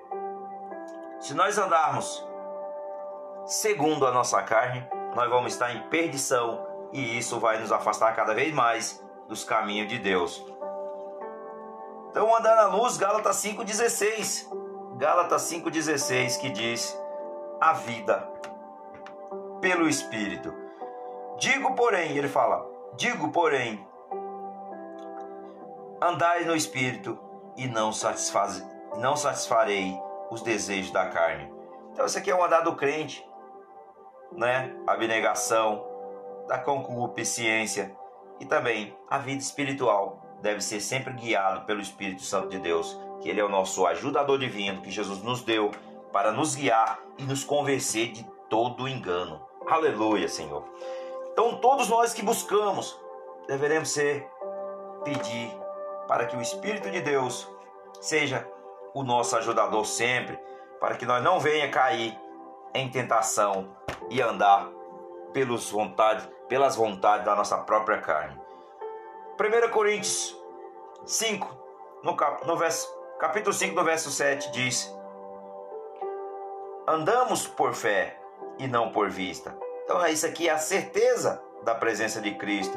se 1.20 1.34
nós 1.34 1.58
andarmos 1.58 2.26
segundo 3.44 4.06
a 4.06 4.10
nossa 4.10 4.42
carne, 4.42 4.86
nós 5.14 5.28
vamos 5.30 5.52
estar 5.52 5.74
em 5.74 5.88
perdição 5.88 6.66
e 6.92 7.18
isso 7.18 7.38
vai 7.38 7.58
nos 7.58 7.72
afastar 7.72 8.14
cada 8.14 8.34
vez 8.34 8.52
mais 8.52 9.02
dos 9.28 9.44
caminhos 9.44 9.88
de 9.88 9.98
Deus. 9.98 10.44
Então, 12.10 12.34
andar 12.34 12.56
na 12.56 12.66
luz, 12.66 12.96
Gálatas 12.96 13.36
5,16. 13.36 14.48
Gálatas 14.96 15.42
5,16 15.52 16.40
que 16.40 16.48
diz: 16.48 16.98
A 17.60 17.74
vida 17.74 18.26
pelo 19.60 19.88
Espírito. 19.88 20.65
Digo, 21.38 21.74
porém, 21.74 22.16
ele 22.16 22.28
fala: 22.28 22.66
Digo, 22.96 23.30
porém, 23.30 23.86
andai 26.00 26.44
no 26.44 26.56
Espírito 26.56 27.18
e 27.56 27.66
não, 27.66 27.92
satisfaz, 27.92 28.64
não 28.98 29.16
satisfarei 29.16 29.98
os 30.30 30.42
desejos 30.42 30.90
da 30.90 31.06
carne. 31.06 31.52
Então, 31.92 32.06
isso 32.06 32.18
aqui 32.18 32.30
é 32.30 32.34
o 32.34 32.44
andar 32.44 32.60
do 32.60 32.76
crente, 32.76 33.26
né? 34.32 34.74
Abnegação, 34.86 35.84
da 36.46 36.58
concupiscência 36.58 37.94
e 38.38 38.44
também 38.44 38.96
a 39.08 39.18
vida 39.18 39.42
espiritual 39.42 40.22
deve 40.40 40.60
ser 40.60 40.80
sempre 40.80 41.12
guiado 41.14 41.64
pelo 41.66 41.80
Espírito 41.80 42.22
Santo 42.22 42.48
de 42.48 42.58
Deus, 42.58 42.98
que 43.20 43.28
ele 43.28 43.40
é 43.40 43.44
o 43.44 43.48
nosso 43.48 43.86
ajudador 43.86 44.38
divino 44.38 44.82
que 44.82 44.90
Jesus 44.90 45.22
nos 45.22 45.42
deu 45.42 45.70
para 46.12 46.30
nos 46.30 46.54
guiar 46.54 47.00
e 47.18 47.24
nos 47.24 47.42
convencer 47.42 48.12
de 48.12 48.24
todo 48.48 48.88
engano. 48.88 49.40
Aleluia, 49.66 50.28
Senhor. 50.28 50.64
Então, 51.38 51.58
todos 51.58 51.90
nós 51.90 52.14
que 52.14 52.22
buscamos 52.22 52.98
deveremos 53.46 53.90
ser 53.90 54.26
pedir 55.04 55.54
para 56.08 56.24
que 56.24 56.34
o 56.34 56.40
Espírito 56.40 56.90
de 56.90 57.02
Deus 57.02 57.46
seja 58.00 58.50
o 58.94 59.04
nosso 59.04 59.36
ajudador 59.36 59.84
sempre, 59.84 60.40
para 60.80 60.96
que 60.96 61.04
nós 61.04 61.22
não 61.22 61.38
venha 61.38 61.70
cair 61.70 62.18
em 62.72 62.88
tentação 62.90 63.68
e 64.08 64.22
andar 64.22 64.66
pelos 65.34 65.70
vontades, 65.70 66.26
pelas 66.48 66.74
vontades 66.74 67.26
da 67.26 67.34
nossa 67.34 67.58
própria 67.58 68.00
carne. 68.00 68.40
1 69.38 69.70
Coríntios 69.70 70.34
5, 71.04 71.54
no, 72.02 72.16
cap, 72.16 72.46
no 72.46 72.56
verso, 72.56 72.88
capítulo 73.18 73.52
5, 73.52 73.74
no 73.74 73.84
verso 73.84 74.10
7, 74.10 74.50
diz: 74.52 74.90
Andamos 76.88 77.46
por 77.46 77.74
fé 77.74 78.18
e 78.58 78.66
não 78.66 78.90
por 78.90 79.10
vista. 79.10 79.65
Então, 79.86 80.04
é 80.04 80.10
isso 80.10 80.26
aqui 80.26 80.48
é 80.48 80.52
a 80.52 80.58
certeza 80.58 81.40
da 81.62 81.72
presença 81.72 82.20
de 82.20 82.34
Cristo. 82.34 82.76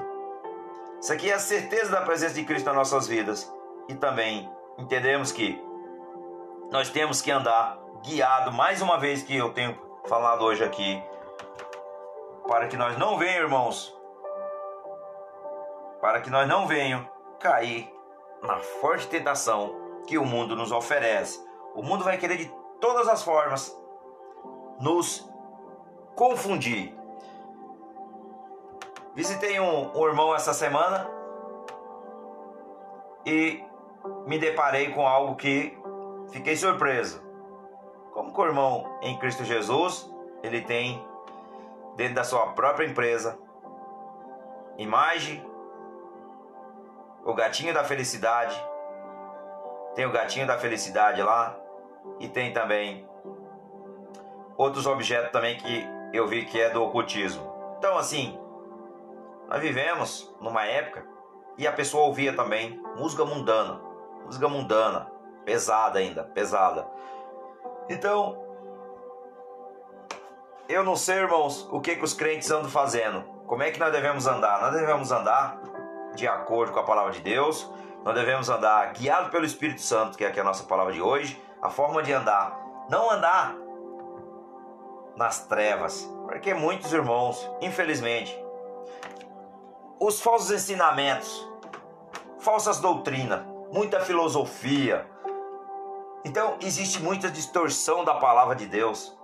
Isso 1.01 1.11
aqui 1.11 1.31
é 1.31 1.33
a 1.33 1.39
certeza 1.39 1.89
da 1.89 2.01
presença 2.01 2.35
de 2.35 2.45
Cristo 2.45 2.67
nas 2.67 2.75
nossas 2.75 3.07
vidas. 3.07 3.51
E 3.87 3.95
também 3.95 4.47
entendemos 4.77 5.31
que 5.31 5.59
nós 6.71 6.87
temos 6.91 7.19
que 7.19 7.31
andar 7.31 7.79
guiado, 8.03 8.51
mais 8.51 8.79
uma 8.79 8.99
vez 8.99 9.23
que 9.23 9.35
eu 9.35 9.51
tenho 9.51 9.75
falado 10.07 10.45
hoje 10.45 10.63
aqui, 10.63 11.03
para 12.47 12.67
que 12.67 12.77
nós 12.77 12.95
não 12.99 13.17
venhamos, 13.17 13.43
irmãos, 13.43 13.99
para 15.99 16.21
que 16.21 16.29
nós 16.29 16.47
não 16.47 16.67
venhamos 16.67 17.07
cair 17.39 17.91
na 18.43 18.59
forte 18.59 19.07
tentação 19.07 19.75
que 20.05 20.19
o 20.19 20.25
mundo 20.25 20.55
nos 20.55 20.71
oferece. 20.71 21.43
O 21.73 21.81
mundo 21.81 22.03
vai 22.03 22.19
querer 22.19 22.37
de 22.37 22.53
todas 22.79 23.07
as 23.07 23.23
formas 23.23 23.75
nos 24.79 25.27
confundir. 26.15 26.98
Visitei 29.15 29.59
um, 29.59 29.97
um 29.97 30.07
irmão 30.07 30.35
essa 30.35 30.53
semana 30.53 31.09
e 33.25 33.63
me 34.25 34.37
deparei 34.37 34.91
com 34.91 35.07
algo 35.07 35.35
que 35.35 35.77
fiquei 36.31 36.55
surpreso. 36.55 37.21
Como 38.13 38.33
que 38.33 38.39
o 38.39 38.45
irmão 38.45 38.99
em 39.01 39.17
Cristo 39.17 39.43
Jesus, 39.43 40.09
ele 40.43 40.61
tem 40.61 41.05
dentro 41.95 42.15
da 42.15 42.23
sua 42.23 42.53
própria 42.53 42.85
empresa 42.85 43.37
imagem 44.77 45.45
o 47.25 47.33
gatinho 47.33 47.73
da 47.73 47.83
felicidade. 47.83 48.55
Tem 49.95 50.05
o 50.05 50.11
gatinho 50.11 50.47
da 50.47 50.57
felicidade 50.57 51.21
lá. 51.21 51.57
E 52.19 52.27
tem 52.27 52.53
também 52.53 53.07
outros 54.57 54.87
objetos 54.87 55.31
também 55.31 55.57
que 55.57 55.87
eu 56.13 56.27
vi 56.27 56.45
que 56.45 56.59
é 56.59 56.69
do 56.69 56.81
ocultismo. 56.81 57.75
Então, 57.77 57.97
assim, 57.97 58.39
nós 59.49 59.59
vivemos 59.61 60.31
numa 60.39 60.63
época 60.63 61.03
e 61.57 61.67
a 61.67 61.71
pessoa 61.71 62.05
ouvia 62.05 62.33
também 62.35 62.79
música 62.95 63.25
mundana, 63.25 63.81
música 64.23 64.47
mundana, 64.47 65.11
pesada 65.43 65.97
ainda, 65.97 66.23
pesada. 66.23 66.87
Então, 67.89 68.45
eu 70.69 70.83
não 70.83 70.95
sei, 70.95 71.15
irmãos, 71.15 71.67
o 71.71 71.81
que, 71.81 71.95
que 71.95 72.03
os 72.03 72.13
crentes 72.13 72.51
andam 72.51 72.69
fazendo. 72.69 73.23
Como 73.47 73.63
é 73.63 73.71
que 73.71 73.79
nós 73.79 73.91
devemos 73.91 74.27
andar? 74.27 74.61
Nós 74.61 74.71
devemos 74.71 75.11
andar 75.11 75.59
de 76.13 76.27
acordo 76.27 76.71
com 76.71 76.79
a 76.79 76.83
palavra 76.83 77.11
de 77.11 77.21
Deus. 77.21 77.67
Nós 78.03 78.13
devemos 78.13 78.49
andar 78.49 78.93
guiado 78.93 79.31
pelo 79.31 79.45
Espírito 79.45 79.81
Santo, 79.81 80.15
que 80.15 80.23
é 80.23 80.27
aqui 80.27 80.39
a 80.39 80.43
nossa 80.43 80.63
palavra 80.65 80.93
de 80.93 81.01
hoje. 81.01 81.41
A 81.59 81.71
forma 81.71 82.03
de 82.03 82.13
andar, 82.13 82.55
não 82.87 83.09
andar 83.09 83.57
nas 85.17 85.47
trevas, 85.47 86.07
porque 86.25 86.53
muitos 86.53 86.93
irmãos, 86.93 87.49
infelizmente, 87.59 88.39
os 89.99 90.21
falsos 90.21 90.51
ensinamentos, 90.51 91.47
falsas 92.39 92.79
doutrinas, 92.79 93.41
muita 93.71 93.99
filosofia. 93.99 95.05
Então, 96.23 96.57
existe 96.61 97.01
muita 97.01 97.29
distorção 97.29 98.05
da 98.05 98.13
palavra 98.15 98.55
de 98.55 98.65
Deus. 98.65 99.17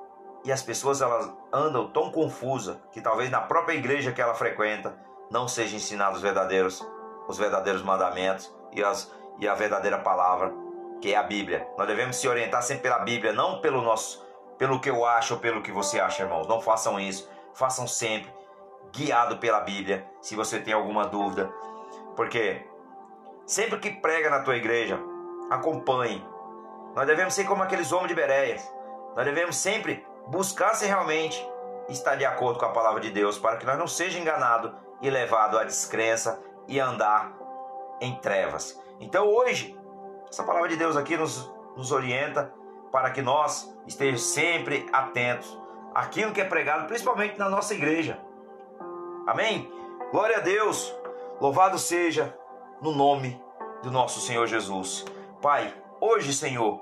E 0.44 0.52
as 0.52 0.62
pessoas 0.62 1.02
elas 1.02 1.32
andam 1.52 1.90
tão 1.90 2.12
confusas 2.12 2.78
que 2.92 3.02
talvez 3.02 3.32
na 3.32 3.42
própria 3.42 3.76
igreja 3.76 4.12
que 4.12 4.22
ela 4.22 4.36
frequenta 4.36 4.96
não 5.32 5.48
sejam 5.48 5.78
ensinados 5.78 6.18
os 6.18 6.22
verdadeiros, 6.22 6.86
os 7.28 7.38
verdadeiros 7.38 7.82
mandamentos 7.82 8.54
e, 8.72 8.84
as, 8.84 9.12
e 9.40 9.48
a 9.48 9.56
verdadeira 9.56 9.98
palavra, 9.98 10.54
que 11.02 11.14
é 11.14 11.18
a 11.18 11.24
Bíblia. 11.24 11.68
Nós 11.78 11.88
devemos 11.88 12.18
se 12.18 12.28
orientar 12.28 12.62
sempre 12.62 12.84
pela 12.84 13.00
Bíblia, 13.00 13.34
não 13.34 13.60
pelo 13.60 13.82
nosso, 13.82 14.24
pelo 14.58 14.80
que 14.80 14.90
eu 14.90 15.04
acho 15.04 15.34
ou 15.34 15.40
pelo 15.40 15.64
que 15.64 15.72
você 15.72 16.00
acha, 16.00 16.24
irmãos. 16.24 16.48
Não 16.48 16.62
façam 16.62 17.00
isso. 17.00 17.28
Façam 17.54 17.88
sempre 17.88 18.32
guiado 18.96 19.38
pela 19.38 19.60
Bíblia, 19.60 20.10
se 20.22 20.36
você 20.36 20.60
tem 20.60 20.74
alguma 20.74 21.06
dúvida. 21.06 21.52
Porque 22.16 22.66
sempre 23.46 23.80
que 23.80 23.92
prega 23.92 24.30
na 24.30 24.40
tua 24.42 24.56
igreja, 24.56 25.00
acompanhe. 25.50 26.26
Nós 26.96 27.06
devemos 27.06 27.34
ser 27.34 27.44
como 27.44 27.62
aqueles 27.62 27.92
homens 27.92 28.08
de 28.08 28.16
Bereias. 28.16 28.74
Nós 29.16 29.26
devemos 29.26 29.58
sempre 29.58 30.06
buscar 30.28 30.74
se 30.76 30.86
realmente 30.86 31.46
estar 31.90 32.16
de 32.16 32.26
acordo 32.26 32.58
com 32.58 32.66
a 32.66 32.72
palavra 32.72 33.02
de 33.02 33.12
Deus, 33.12 33.38
para 33.38 33.58
que 33.58 33.66
nós 33.66 33.78
não 33.78 33.88
seja 33.88 34.18
enganado 34.18 34.74
e 35.02 35.10
levado 35.10 35.58
à 35.60 35.64
descrença 35.64 36.42
e 36.68 36.80
andar 36.80 37.34
em 38.02 38.16
trevas. 38.16 38.82
Então 39.00 39.28
hoje, 39.28 39.78
essa 40.30 40.44
palavra 40.44 40.70
de 40.70 40.78
Deus 40.78 40.96
aqui 40.96 41.18
nos, 41.18 41.52
nos 41.76 41.92
orienta 41.92 42.52
para 42.92 43.12
que 43.12 43.22
nós 43.22 43.74
estejamos 43.86 44.24
sempre 44.24 44.88
atentos 44.92 45.60
àquilo 45.94 46.32
que 46.32 46.42
é 46.42 46.46
pregado, 46.46 46.88
principalmente 46.88 47.38
na 47.38 47.50
nossa 47.50 47.74
igreja. 47.74 48.25
Amém? 49.28 49.72
Glória 50.12 50.38
a 50.38 50.42
Deus, 50.42 50.94
louvado 51.42 51.80
seja 51.80 52.38
no 52.80 52.92
nome 52.92 53.42
do 53.82 53.90
nosso 53.90 54.22
Senhor 54.22 54.46
Jesus. 54.46 55.04
Pai, 55.42 55.74
hoje, 56.00 56.32
Senhor, 56.32 56.82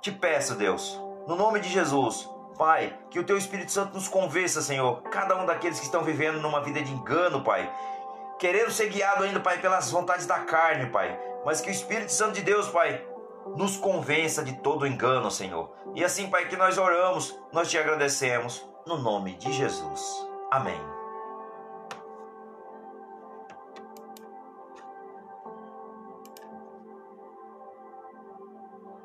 te 0.00 0.12
peço, 0.12 0.54
Deus, 0.54 1.00
no 1.26 1.34
nome 1.34 1.58
de 1.58 1.68
Jesus, 1.68 2.28
Pai, 2.56 2.96
que 3.10 3.18
o 3.18 3.24
Teu 3.24 3.36
Espírito 3.36 3.72
Santo 3.72 3.94
nos 3.94 4.06
convença, 4.06 4.62
Senhor, 4.62 5.02
cada 5.02 5.36
um 5.36 5.46
daqueles 5.46 5.80
que 5.80 5.84
estão 5.84 6.04
vivendo 6.04 6.40
numa 6.40 6.62
vida 6.62 6.80
de 6.80 6.92
engano, 6.92 7.42
Pai, 7.42 7.72
querendo 8.38 8.70
ser 8.70 8.88
guiado 8.88 9.24
ainda, 9.24 9.40
Pai, 9.40 9.58
pelas 9.58 9.90
vontades 9.90 10.26
da 10.26 10.38
carne, 10.40 10.90
Pai, 10.90 11.18
mas 11.44 11.60
que 11.60 11.70
o 11.70 11.72
Espírito 11.72 12.12
Santo 12.12 12.34
de 12.34 12.42
Deus, 12.42 12.68
Pai, 12.68 13.04
nos 13.56 13.76
convença 13.76 14.44
de 14.44 14.52
todo 14.58 14.86
engano, 14.86 15.28
Senhor. 15.28 15.72
E 15.94 16.04
assim, 16.04 16.30
Pai, 16.30 16.46
que 16.46 16.56
nós 16.56 16.78
oramos, 16.78 17.36
nós 17.52 17.68
te 17.68 17.76
agradecemos, 17.76 18.64
no 18.86 18.96
nome 18.96 19.34
de 19.34 19.52
Jesus. 19.52 20.26
Amém. 20.50 20.99